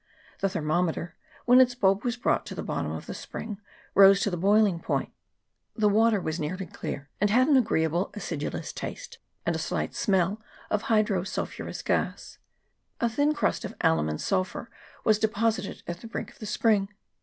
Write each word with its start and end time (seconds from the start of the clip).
The 0.39 0.49
thermometer, 0.49 1.15
when 1.45 1.61
its 1.61 1.75
bulb 1.75 2.03
was 2.03 2.17
brought 2.17 2.43
to 2.47 2.55
the 2.55 2.63
bottom 2.63 2.91
of 2.91 3.05
the 3.05 3.13
spring, 3.13 3.61
rose 3.93 4.19
to 4.21 4.31
the 4.31 4.35
boiling 4.35 4.79
point. 4.79 5.13
The 5.75 5.87
water 5.87 6.19
was 6.19 6.39
nearly 6.39 6.65
clear, 6.65 7.11
and 7.21 7.29
had 7.29 7.47
an 7.47 7.55
agreeable 7.55 8.09
acidulous 8.15 8.73
taste 8.73 9.19
and 9.45 9.55
a 9.55 9.59
slight 9.59 9.93
smell 9.93 10.41
of 10.71 10.85
hydrosulphurous 10.85 11.85
gas; 11.85 12.39
a 12.99 13.09
thin 13.09 13.35
crust 13.35 13.63
of 13.63 13.75
alum 13.81 14.09
and 14.09 14.19
sulphur 14.19 14.71
was 15.03 15.19
deposited 15.19 15.83
at 15.85 15.99
the 16.01 16.07
brink 16.07 16.31
of 16.31 16.39
the 16.39 16.47
spring. 16.47 16.89